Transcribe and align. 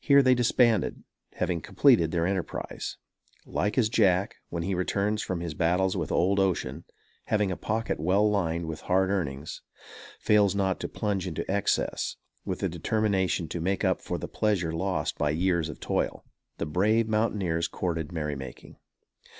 Here 0.00 0.22
they 0.22 0.36
disbanded, 0.36 1.02
having 1.32 1.60
completed 1.60 2.12
their 2.12 2.28
enterprise. 2.28 2.96
Like 3.44 3.76
as 3.76 3.88
Jack, 3.88 4.36
when 4.50 4.62
he 4.62 4.72
returns 4.72 5.20
from 5.20 5.40
his 5.40 5.52
battles 5.52 5.96
with 5.96 6.12
old 6.12 6.38
ocean, 6.38 6.84
having 7.24 7.50
a 7.50 7.56
pocket 7.56 7.98
well 7.98 8.30
lined 8.30 8.66
with 8.66 8.82
hard 8.82 9.10
earnings, 9.10 9.60
fails 10.20 10.54
not 10.54 10.78
to 10.78 10.88
plunge 10.88 11.26
into 11.26 11.50
excess, 11.50 12.14
with 12.44 12.60
the 12.60 12.68
determination 12.68 13.48
to 13.48 13.60
make 13.60 13.84
up 13.84 14.00
for 14.00 14.16
the 14.16 14.28
pleasure 14.28 14.70
lost 14.72 15.18
by 15.18 15.30
years 15.30 15.68
of 15.68 15.80
toil, 15.80 16.24
the 16.58 16.64
brave 16.66 17.08
mountaineers 17.08 17.66
courted 17.66 18.12
merrymaking. 18.12 18.76